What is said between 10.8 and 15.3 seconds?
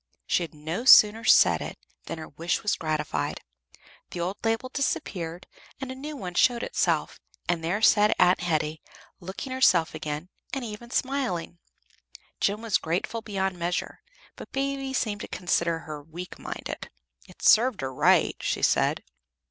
smiling. Jem was grateful beyond measure, but Baby seemed to